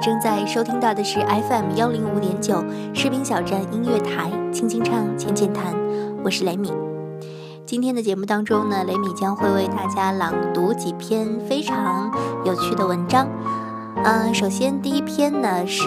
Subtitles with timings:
[0.00, 5.74] 正在收听到的是 FM 幺零五点九士兵小站音乐台，轻轻唱，浅浅谈，
[6.22, 6.72] 我是雷米。
[7.66, 12.12] 今天的节目当中呢，雷米将会为大家朗读几篇非常
[12.44, 13.26] 有趣的文章。
[14.04, 15.84] 嗯，首先第一篇呢是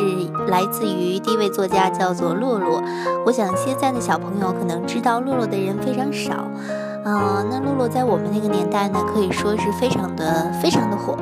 [0.47, 2.83] 来自于第一位作家，叫做洛洛。
[3.25, 6.45] 我想现在的小朋友可能知道洛洛的人非常少。
[7.05, 11.17] 嗯，那洛洛在我们那个年代呢，可以说是非常的非常的火。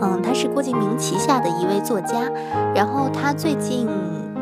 [0.00, 2.30] 嗯，他是郭敬明旗下的一位作家，
[2.74, 3.88] 然后他最近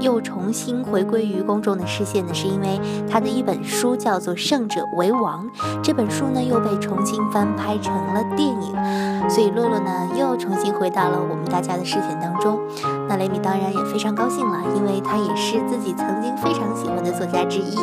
[0.01, 2.79] 又重新回归于公众的视线呢，是因为
[3.11, 5.47] 他的一本书叫做《胜者为王》，
[5.83, 12.61] 这本书呢又被重新翻拍成了电影，所以洛洛呢又重新回到了我们大家的视线当中。
[13.09, 17.77] 那雷米当然也非常高兴了，因为他也是自己曾经非常喜欢的作家之一。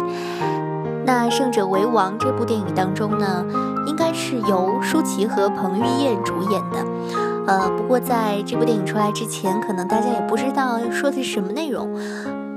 [1.06, 3.44] 那《胜者为王》这部电影当中呢，
[3.88, 7.23] 应该是由舒淇和彭于晏主演的。
[7.46, 11.94] 呃，不过在这部电影出来之前，可能大家也不知道说的是什么内容。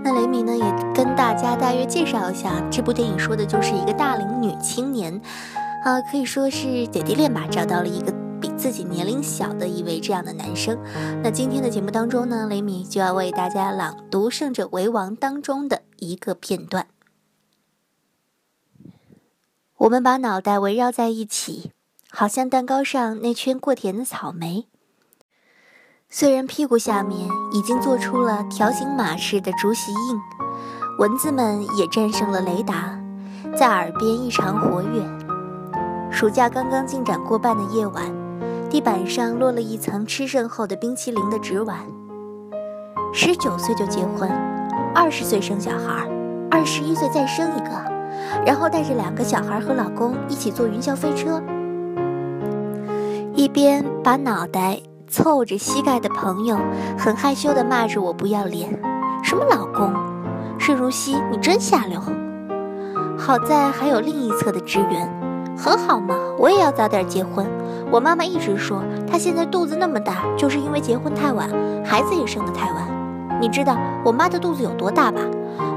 [0.05, 5.21] 那雷米呢，也跟大家大约介绍一下，这部电影说的就是一个大龄女青年，
[5.85, 10.79] 啊，可以说是姐弟恋吧，找到了一个比自己年龄小的一位这样的男生。
[11.21, 16.87] 那今天的节目当中呢，雷米就要为大家朗读《胜者为王》当中的一个片段。
[19.79, 21.73] 我们把脑袋围绕在一起，
[22.09, 24.69] 好像蛋糕上那圈过甜的草莓。
[26.09, 30.21] 虽然屁股下面已经做出了条形码式的竹席印，
[30.99, 32.97] 蚊子们也战胜了雷达，
[33.57, 35.03] 在耳边异常活跃。
[36.11, 38.05] 暑假刚刚进展过半的夜晚，
[38.71, 41.81] 地板上落了一层吃剩后的冰淇淋的纸碗。
[43.13, 44.31] 十九岁就结婚，
[44.95, 46.09] 二十岁生小孩，
[46.51, 47.71] 二十一岁再生一个，
[48.47, 51.43] 然后带着两个小孩和老公一起坐云霄飞车，
[53.35, 54.81] 一边把脑袋。
[55.09, 56.59] 凑着膝盖的朋友
[56.99, 58.69] 很害羞地骂着我不要脸，
[59.23, 59.93] 什么老公？
[60.59, 62.01] 盛如熙，你真下流！
[63.17, 65.09] 好在还有另一侧的支援，
[65.57, 67.47] 很好嘛，我也要早点结婚。
[67.91, 71.49] 我妈妈一直说，她现在肚子那么大，就是因为结婚太晚，
[71.85, 73.39] 孩子也生得太晚。
[73.41, 75.21] 你知道我妈的肚子有多大吧？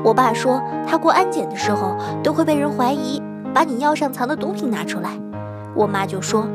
[0.03, 3.22] 我爸说，他过安检的时候都会被人怀疑，
[3.53, 5.12] 把你腰上藏的毒品拿出来。
[5.75, 6.47] 我妈就说，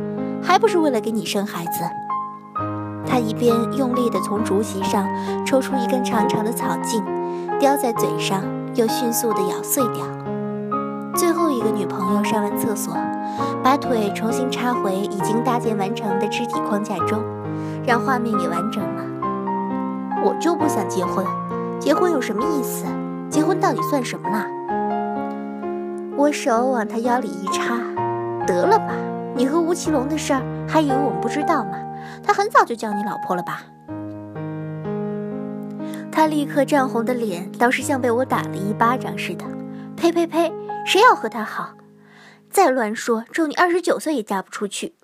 [0.43, 1.85] 还不是为了给你生孩子。
[3.15, 5.07] 他一边用力地从竹席上
[5.47, 7.01] 抽出一根长长的草茎，
[7.61, 8.43] 叼在嘴上，
[8.75, 10.05] 又迅速地咬碎掉。
[11.15, 12.93] 最后一个女朋友上完厕所，
[13.63, 17.23] 把腿重新插回已经搭建完成的肢体框架中，
[17.87, 19.05] 让画面也完整了。
[20.25, 21.25] 我就不想结婚，
[21.79, 22.85] 结婚有什么意思？
[23.31, 24.45] 结婚到底算什么啦？
[26.17, 27.77] 我手往他腰里一插，
[28.45, 28.87] 得了吧，
[29.37, 31.79] 你和吴奇隆的事儿，还以为我们不知道吗？
[32.25, 33.65] 他很早就叫你老婆了吧？
[36.11, 39.45] 他立刻涨红的脸，倒是像被我打了一巴掌似的。
[39.97, 40.53] 呸呸呸！
[40.87, 41.75] 谁要和他好？
[42.51, 44.95] 再乱说，咒你二十九岁也嫁不出去。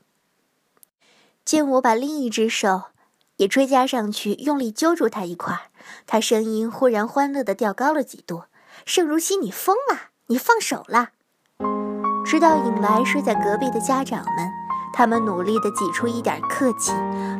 [1.45, 2.83] 见我把另一只手
[3.37, 5.71] 也追加上去，用力揪住他一块，
[6.07, 8.45] 他声音忽然欢乐的调高了几度
[8.87, 10.11] ：“盛如熙，你疯了？
[10.27, 11.09] 你放手了！”
[12.25, 14.60] 直到引来睡在隔壁的家长们。
[15.01, 16.93] 他们努力地挤出一点客气，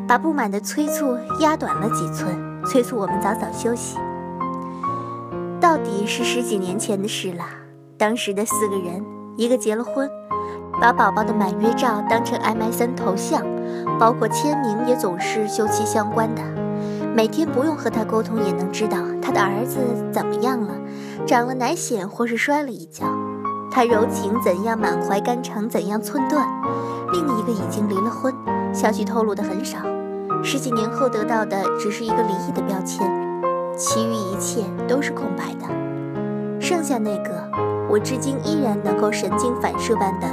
[0.09, 2.35] 把不满的催促压短了几寸，
[2.65, 3.99] 催促我们早早休息。
[5.61, 7.45] 到底是十几年前的事了。
[7.99, 9.05] 当时的四个人，
[9.37, 10.09] 一个结了婚，
[10.81, 13.45] 把宝宝的满月照当成 MSN 头像，
[13.99, 16.41] 包括签名也总是休戚相关的。
[17.15, 19.81] 每天不用和他沟通也能知道他的儿子
[20.11, 20.73] 怎么样了，
[21.27, 23.05] 长了奶癣或是摔了一跤，
[23.71, 26.49] 他柔情怎样，满怀肝肠怎样寸断。
[27.13, 28.33] 另一个已经离了婚，
[28.73, 29.79] 消息透露的很少，
[30.45, 33.11] 十几年后得到的只是一个离异的标签，
[33.77, 35.67] 其余一切都是空白的。
[36.61, 37.49] 剩下那个，
[37.91, 40.29] 我至今依然能够神经反射般的，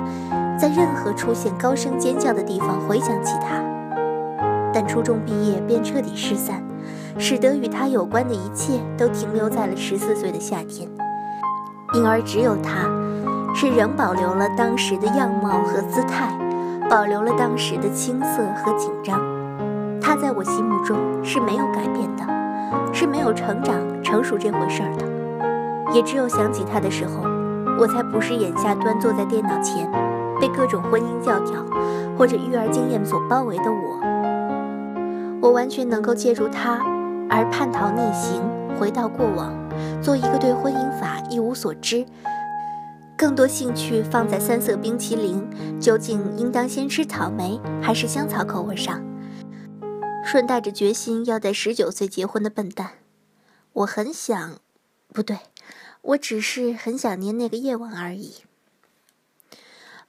[0.60, 3.64] 在任何出现高声尖叫的地方回想起他。
[4.72, 6.64] 但初中毕业便彻底失散，
[7.18, 10.88] 使得与他有关的一切都停留在了十四岁的夏天，
[11.96, 12.88] 因而只有他。
[13.56, 16.37] 是仍保留了当时的样貌和姿态，
[16.90, 19.20] 保留了当时的青涩和紧张。
[20.00, 22.24] 他在我心目中是没有改变的，
[22.94, 25.94] 是没有成长成熟这回事儿的。
[25.94, 27.24] 也只有想起他的时候，
[27.78, 29.90] 我才不是眼下端坐在电脑前，
[30.40, 31.62] 被各种婚姻教条
[32.18, 34.00] 或者育儿经验所包围的我。
[35.42, 36.80] 我完全能够借助他
[37.30, 38.42] 而叛逃逆行，
[38.80, 39.52] 回到过往，
[40.02, 42.06] 做一个对婚姻法一无所知。
[43.18, 45.44] 更多兴趣放在三色冰淇淋
[45.82, 49.04] 究竟应当先吃草莓还是香草口味上，
[50.24, 52.92] 顺带着决心要在十九岁结婚的笨蛋。
[53.74, 54.60] 我很想，
[55.12, 55.40] 不对，
[56.04, 58.36] 我只是很想念那个夜晚而已。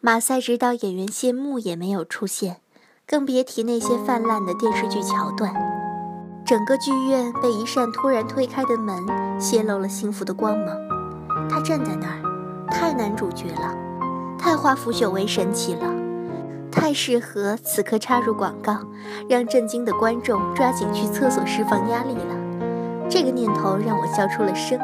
[0.00, 2.58] 马赛指导演员谢幕也没有出现，
[3.06, 5.54] 更别提那些泛滥的电视剧桥段。
[6.44, 9.02] 整个剧院被一扇突然推开的门
[9.40, 10.76] 泄露了幸福的光芒。
[11.48, 12.27] 他站在那儿。
[12.70, 13.74] 太男主角了，
[14.38, 15.82] 太化腐朽为神奇了，
[16.70, 18.78] 太适合此刻插入广告，
[19.28, 23.08] 让震惊的观众抓紧去厕所释放压力了。
[23.10, 24.78] 这个念头让我笑出了声，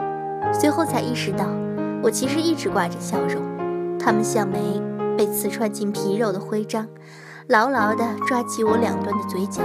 [0.52, 1.44] 随后才意识到，
[2.02, 3.42] 我其实一直挂着笑容。
[3.98, 4.58] 他们像枚
[5.16, 6.87] 被刺穿进皮肉的徽章，
[7.48, 9.62] 牢牢地抓起我两端的嘴角，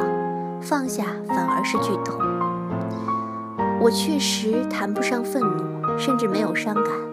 [0.62, 2.16] 放下反而是剧痛。
[3.82, 7.09] 我确实谈不上愤怒，甚至没有伤感。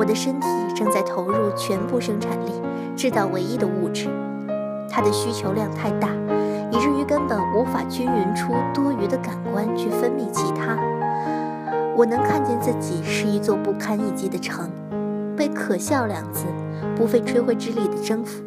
[0.00, 2.52] 我的身体正在投入全部生产力，
[2.96, 4.08] 制造唯一的物质，
[4.88, 6.08] 它的需求量太大，
[6.70, 10.74] 以至于根本无法均匀出多余的感官去分泌其他。
[11.94, 14.70] 我能看见自己是一座不堪一击的城，
[15.36, 16.46] 被“可笑”两字
[16.96, 18.42] 不费吹灰之力的征服。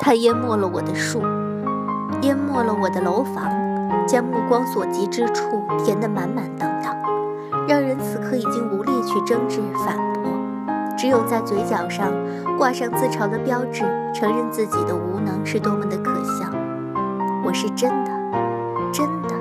[0.00, 1.20] 它淹没了我的树，
[2.22, 3.52] 淹没了我的楼房，
[4.08, 6.96] 将目光所及之处填得满满当当，
[7.68, 10.33] 让人此刻已经无力去争执反驳。
[10.96, 12.12] 只有在嘴角上
[12.56, 13.82] 挂上自嘲的标志，
[14.14, 16.50] 承认自己的无能是多么的可笑。
[17.44, 18.10] 我是真的，
[18.92, 19.34] 真的，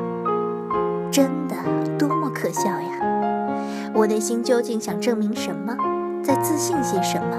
[1.12, 1.56] 真的，
[1.98, 3.92] 多么可笑呀！
[3.94, 5.76] 我内心究竟想证明什么？
[6.24, 7.38] 在自信些什么？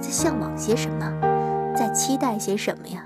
[0.00, 1.10] 在向往些什么？
[1.76, 3.02] 在期待些什么呀？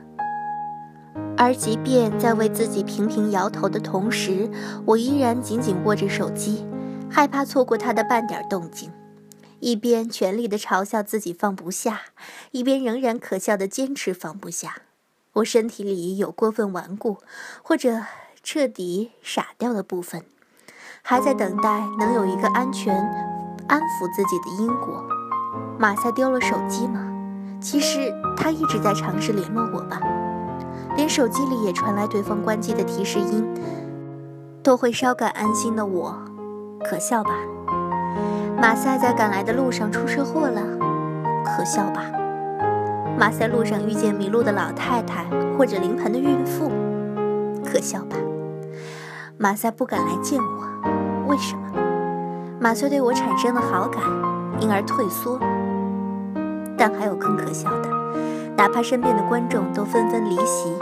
[1.37, 4.51] 而即便在为自己频频摇头的同时，
[4.85, 6.67] 我依然紧紧握着手机，
[7.09, 8.91] 害怕错过他的半点动静。
[9.61, 12.03] 一边全力地嘲笑自己放不下，
[12.53, 14.83] 一边仍然可笑地坚持放不下。
[15.35, 17.19] 我身体里有过分顽固
[17.63, 18.03] 或者
[18.43, 20.25] 彻底傻掉的部分，
[21.03, 22.95] 还在等待能有一个安全
[23.69, 25.05] 安抚自己的因果。
[25.79, 27.05] 马赛丢了手机吗？
[27.61, 30.01] 其实他一直在尝试联络我吧。
[30.97, 33.47] 连手机里也传来对方关机的提示音，
[34.63, 36.19] 都会稍感安心的我，
[36.85, 37.31] 可笑吧？
[38.61, 40.61] 马赛在赶来的路上出车祸了，
[41.45, 42.03] 可笑吧？
[43.17, 45.25] 马赛路上遇见迷路的老太太
[45.57, 46.69] 或者临盆的孕妇，
[47.65, 48.17] 可笑吧？
[49.37, 51.63] 马赛不敢来见我，为什么？
[52.59, 54.03] 马赛对我产生了好感，
[54.59, 55.39] 因而退缩。
[56.77, 57.89] 但还有更可笑的，
[58.57, 60.77] 哪怕身边的观众都纷纷离席，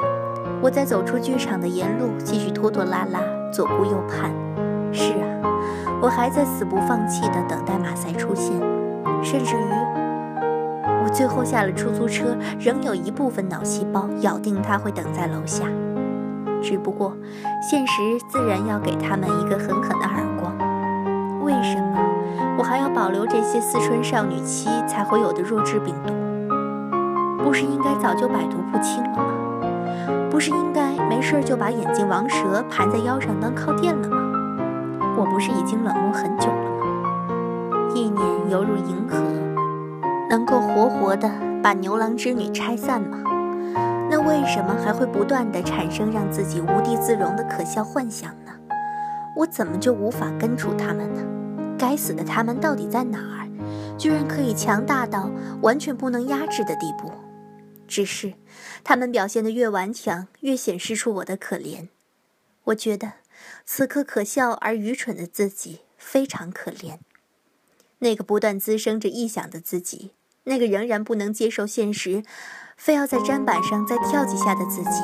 [0.62, 3.20] 我在走出剧场的沿路继续拖拖拉拉，
[3.52, 4.30] 左顾右盼。
[4.92, 5.26] 是啊。
[6.06, 8.52] 我还在死不放弃地等待马赛出现，
[9.24, 9.72] 甚至于，
[11.02, 15.64] 我最后下了出租车，仍有一部分脑细胞咬定他会等在楼下。
[16.62, 17.12] 只不过，
[17.60, 20.54] 现实自然要给他们一个狠狠的耳光。
[21.42, 21.98] 为什么
[22.56, 26.14] 我还要保留这些四川少女期才会有的弱智病毒？
[27.42, 29.24] 不是应该早就百毒不侵了吗？
[30.30, 34.15] 不是应该没事就把眼镜王蛇盘在腰上当靠垫了吗？
[35.18, 37.90] 我不是已经冷漠很久了吗？
[37.94, 39.16] 意念犹如银河，
[40.28, 41.30] 能够活活的
[41.62, 43.22] 把牛郎织女拆散吗？
[44.10, 48.52] 那为什么还会不断的产生让自己无地自容的可笑幻想呢？
[49.34, 51.22] 我怎么就无法根除他们呢？
[51.78, 53.48] 该死的，他们到底在哪儿？
[53.96, 55.30] 居然可以强大到
[55.62, 57.10] 完全不能压制的地步。
[57.88, 58.34] 只是，
[58.84, 61.88] 他们表现得越顽强，越显示出我的可怜。
[62.64, 63.12] 我觉得。
[63.64, 66.98] 此刻可笑而愚蠢的自己非常可怜，
[67.98, 70.12] 那个不断滋生着臆想的自己，
[70.44, 72.22] 那个仍然不能接受现实，
[72.76, 75.00] 非要在砧板上再跳几下的自己，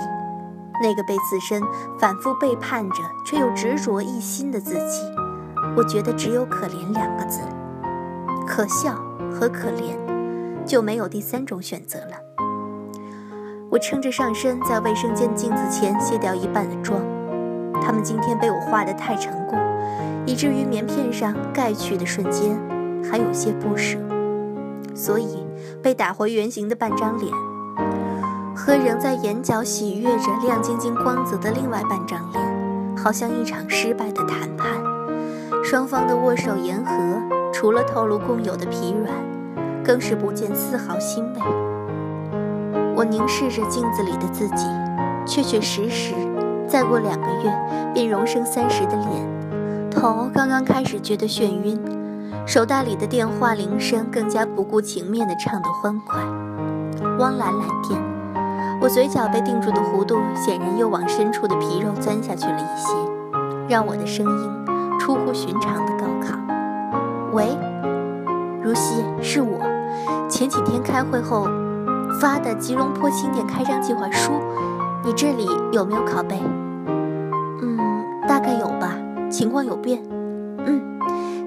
[0.82, 1.62] 那个被自身
[1.98, 2.96] 反复背叛着
[3.26, 5.02] 却又执着一心的自己，
[5.76, 7.40] 我觉得只有可怜两个字，
[8.46, 8.94] 可笑
[9.30, 9.96] 和可怜，
[10.64, 12.16] 就没有第三种选择了。
[13.70, 17.00] 我撑着上身，在卫生间镜子前卸掉一半的妆。
[17.84, 19.58] 他们今天被我画得太成功，
[20.24, 22.56] 以至于棉片上盖去的瞬间，
[23.10, 23.98] 还有些不舍。
[24.94, 25.44] 所以
[25.82, 27.32] 被打回原形的半张脸，
[28.54, 34.70] 和仍在眼角喜悦着亮晶晶光泽的另外半张脸，好像一场失败的谈判。
[35.64, 36.92] 双方的握手言和，
[37.52, 39.12] 除了透露共有的疲软，
[39.82, 41.40] 更是不见丝毫欣慰。
[42.94, 44.66] 我凝视着镜子里的自己，
[45.24, 46.14] 确确实实，
[46.72, 51.78] 再过两个月便荣升三十的脸，头刚刚开始觉得眩晕，
[52.46, 56.18] 手袋里的电话铃声更加不顾情面地唱得欢快。
[57.18, 58.00] 汪兰来电，
[58.80, 62.88] 我嘴角被定住的弧度显然又往深处的皮肉钻下去了一些，
[63.68, 64.66] 让我的声音
[64.98, 66.38] 出乎寻常的高亢。
[67.34, 67.54] 喂，
[68.62, 69.58] 如熙，是我，
[70.26, 71.46] 前几天开会后。
[72.20, 74.32] 发的吉隆坡新店开张计划书，
[75.02, 76.40] 你这里有没有拷贝？
[78.42, 78.98] 嗯，大概有吧。
[79.30, 80.02] 情况有变。
[80.66, 80.98] 嗯，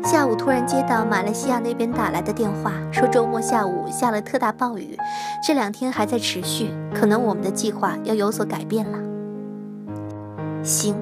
[0.04, 4.98] 下午突然接到马来西亚那边打来的电话，说周末下午下了特大暴雨，
[5.46, 8.98] 这两天还在持续，可能我们的计划要有所改变了。
[10.64, 10.96] 行，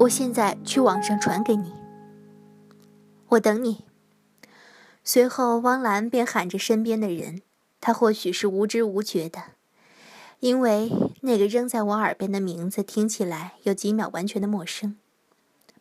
[0.00, 1.72] 我现在去网上传给你。
[3.28, 3.84] 我等你。
[5.04, 7.42] 随后，汪兰便喊着身边的人。
[7.80, 9.42] 他或许是无知无觉的，
[10.40, 10.90] 因为
[11.20, 14.96] 那个扔在我耳边的名字听起来有几秒完全的陌生。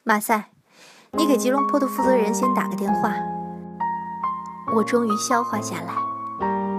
[0.05, 0.50] 马赛，
[1.13, 3.13] 你给吉隆坡的负责人先打个电话。
[4.75, 5.93] 我终于消化下来。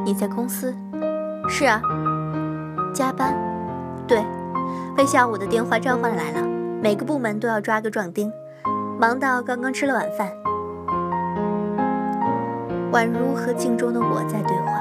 [0.04, 0.76] 你在公司？
[1.48, 1.80] 是啊。
[2.92, 3.34] 加班？
[4.06, 4.22] 对。
[4.94, 6.46] 被下午的电话召唤来了，
[6.82, 8.30] 每个部门都要抓个壮丁，
[9.00, 10.30] 忙到刚刚吃了晚饭。
[12.92, 14.74] 宛如和镜中的我在对话。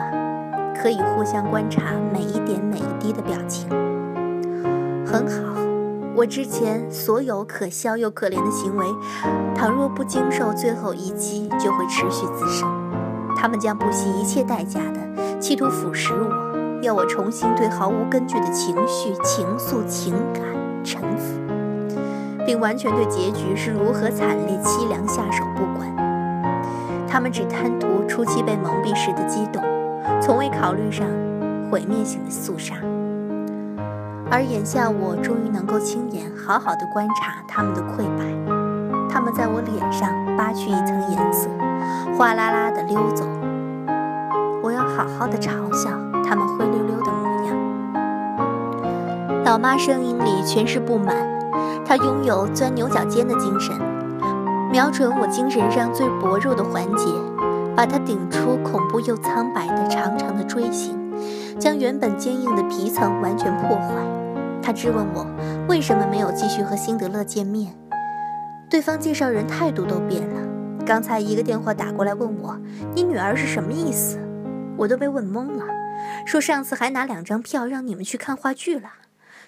[0.76, 3.70] 可以互相观察每一点每一滴的表情，
[5.06, 5.63] 很好。
[6.16, 8.86] 我之前所有可笑又可怜的行为，
[9.56, 12.70] 倘若不经受最后一击，就会持续滋生。
[13.36, 20.44] 他们将不惜一切代价的企图腐蚀我，要我重新对毫无根据的情绪、情愫、情感
[20.84, 21.40] 臣服，
[22.46, 25.92] 并完全对结局是如何惨烈凄凉下手不管。
[27.08, 29.62] 他们只贪图初期被蒙蔽时的激动。
[30.22, 31.08] 从未考虑上
[31.70, 32.76] 毁灭性的肃杀，
[34.34, 38.26] 而眼下我终于能够亲眼好好的观察他们的溃败。
[39.08, 41.48] 他们在我脸上扒去一层颜色，
[42.18, 43.24] 哗啦啦的溜走。
[44.64, 45.92] 我要好好的嘲笑
[46.28, 47.56] 他们灰溜溜的模样。
[49.46, 51.16] 老妈声音里全是不满，
[51.86, 53.80] 她拥有钻牛角尖的精神，
[54.72, 57.06] 瞄准我精神上最薄弱的环节。
[57.76, 60.96] 把它顶出恐怖又苍白的长长的锥形，
[61.60, 64.23] 将原本坚硬的皮层完全破坏。
[64.64, 65.28] 他质问我
[65.68, 67.78] 为什么没有继续和辛德勒见面，
[68.70, 70.86] 对方介绍人态度都变了。
[70.86, 72.58] 刚才一个电话打过来问我
[72.96, 74.20] 你女儿是什么意思，
[74.78, 75.66] 我都被问懵了。
[76.26, 78.90] 说上次还拿两张票让你们去看话剧了，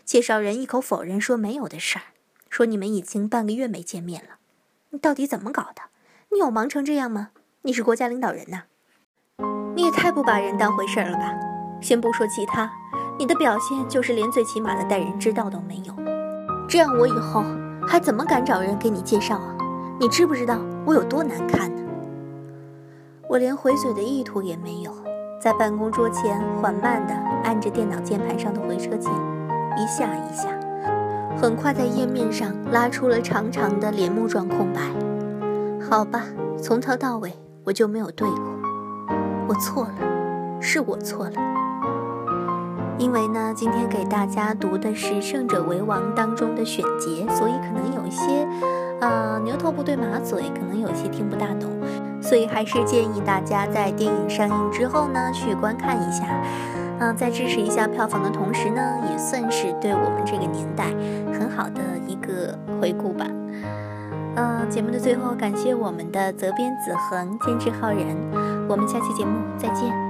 [0.04, 2.04] 介绍人一口否认说没有的事儿，
[2.50, 4.36] 说你们已经半个月没见面了。
[4.90, 5.84] 你到底怎么搞的？
[6.34, 7.30] 你有忙成这样吗？
[7.62, 8.64] 你是国家领导人呐，
[9.76, 11.34] 你也太不把人当回事儿了吧！
[11.82, 12.72] 先不说其他，
[13.18, 15.94] 你的表现就是连最起码的待人之道都没有。
[16.68, 17.44] 这样我以后
[17.88, 19.56] 还怎么敢找人给你介绍啊？
[20.00, 21.82] 你知不知道我有多难看呢？
[23.30, 24.92] 我连回嘴的意图也没有，
[25.42, 29.12] 在办公桌前缓慢地按着电脑键盘上的回车键，
[29.78, 30.50] 一下一下，
[31.38, 34.82] 很快在页面上拉出了长长的帘幕状空白。
[35.90, 36.24] 好吧，
[36.62, 37.34] 从头到尾。
[37.68, 38.46] 我就没有对过，
[39.48, 41.55] 我错了，是我错了。
[42.98, 48.48] 因为呢，今天给大家读的是《胜者为王》当中的选节，所以可能有一些，
[49.02, 51.70] 呃，牛头不对马嘴，可能有些听不大懂，
[52.22, 56.26] 所以还是建议大家在电影上映之后呢，去观看一下，
[57.00, 60.86] 嗯，在支持一下票房的同时呢，也算是对我们这个年代
[61.38, 63.26] 很好的一个回顾吧。
[64.38, 68.06] 嗯，节目的最后，感谢我们的责编子恒、监制浩然，
[68.70, 70.05] 我们下期节目再见。